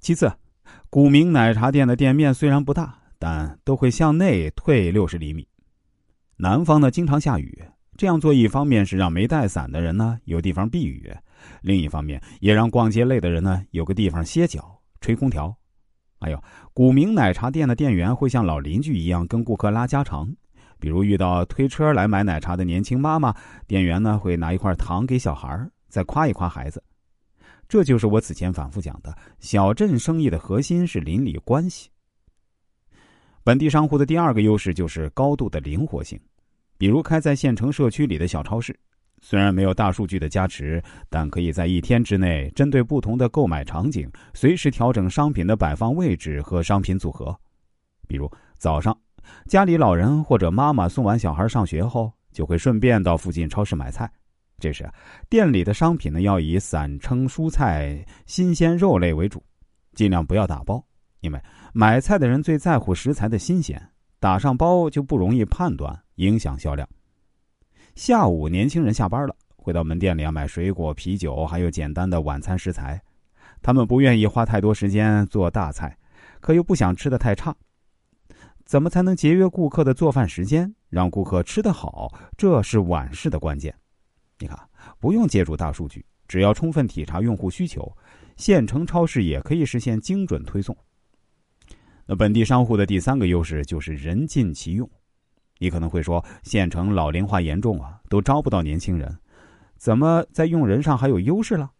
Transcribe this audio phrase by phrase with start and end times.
[0.00, 0.32] 其次，
[0.88, 5.46] 古茗奶茶店的店面虽然不大，但都会向内退六十厘米。
[6.38, 7.62] 南方呢，经常下雨，
[7.98, 11.14] 这样做一方面是让没带伞的人呢有地方避雨，
[11.60, 15.54] 另一方面也让逛街累的人呢有个地方歇脚、吹空调。
[16.18, 16.42] 还有，
[16.72, 20.34] 古茗奶茶店的店员会像老邻居一样跟顾客拉家常，
[20.78, 23.34] 比如遇到推车来买奶茶的年轻妈妈，
[23.66, 26.82] 店员呢会拿一块糖给小孩，再夸一夸孩子。
[27.70, 31.88] 这就是我此前反复讲的，小镇生意的核心是邻里关系。
[33.44, 36.20] 本地商户的第二个优势就是高度的灵活性，
[36.76, 38.76] 比如开在县城社区里的小超市，
[39.20, 47.38] 虽然没有大数据的加持，但可以在一天之内针对不同的购买场景，随时调整商品的摆放位置和商品组合。
[48.08, 48.98] 比如早上，
[49.46, 54.10] 家里老人或者妈妈送完小孩上学后，就会顺便到附近超市买菜。
[54.60, 54.88] 这时，
[55.28, 59.42] 店里的商品呢要以散称蔬菜、新鲜肉类为主，
[59.94, 60.84] 尽量不要打包，
[61.20, 61.42] 因为
[61.72, 63.82] 买菜的人最在乎食材的新鲜，
[64.20, 66.88] 打上包就不容易判断，影响销量。
[67.96, 73.00] 下午，年轻人下班了，会到门店里啊买水果、啤酒，还有简单的晚餐食材。
[73.62, 75.96] 他们不愿意花太多时间做大菜，
[76.40, 77.54] 可又不想吃的太差。
[78.64, 82.08] 怎么才能节约顾客的做饭时间，让顾客吃得好？
[82.38, 83.74] 这是晚市的关键。
[84.40, 84.58] 你看，
[84.98, 87.94] 不用借助大数据，只要充分体察用户需求，
[88.36, 90.74] 县城超市也可以实现精准推送。
[92.06, 94.90] 那本地商户的第三个优势就是人尽其用。
[95.58, 99.14] 你可能会说，县城老龄化严重啊，都招不到年轻人，
[99.76, 101.70] 怎么在用人上还有优势了？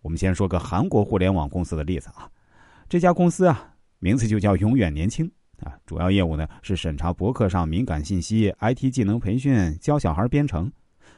[0.00, 2.30] 我们先说个韩国互联网公司的例子啊，
[2.88, 10.72] 这家公司啊，名字就叫永远年轻啊，主要业务呢是审查博客上敏感信息、IT 技能培训、教小孩编程。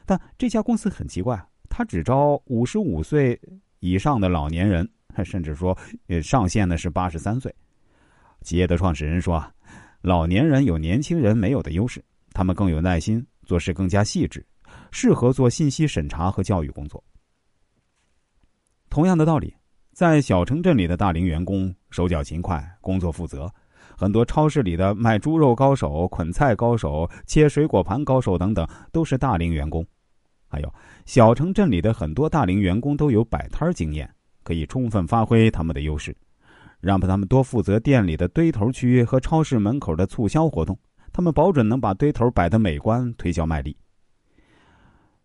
[0.09, 3.39] 但这家公司很奇怪，他只招五十五岁
[3.81, 4.91] 以上的老年人，
[5.23, 7.55] 甚至说，呃，上限呢是八十三岁。
[8.41, 9.45] 企业的创始人说，
[10.01, 14.43] 老年人有年轻人没有的优势，他们更有耐心，做事更加细致，
[14.91, 17.05] 适合做信息审查和教育工作。
[18.89, 19.55] 同样的道理，
[19.93, 23.53] 在小城镇里的大龄员工手脚勤快，工作负责。
[23.95, 29.85] 很多超市里的卖猪肉高手、捆菜高手、切水果盘高手等等，都是大龄员工。
[30.49, 34.11] 还有小城镇里的很多大龄员工都有摆摊经验，
[34.43, 36.17] 可以充分发挥他们的优势，
[36.81, 40.79] 让他们多负责店里的堆头区和超市门口的促销活动，
[41.13, 43.77] 他们保准能把堆头摆得美观，推销卖力。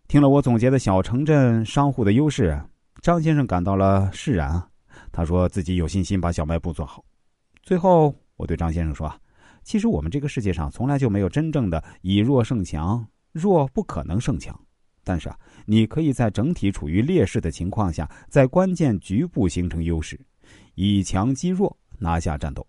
[0.06, 2.60] 听了我总结的小城镇商户的优势，
[3.00, 4.62] 张先生感到了释然！
[5.10, 7.02] 他说自己有信心把小卖部做好。
[7.62, 9.10] 最后，我对张先生说
[9.64, 14.58] ：“其实我们这个世界上从来就没有真正的以弱胜强，弱不可能胜强。”
[15.04, 20.18] 但是啊，你可以在整体处于劣势的情况下，在关键局部形成优势，
[20.74, 22.66] 以强击弱，拿下战斗。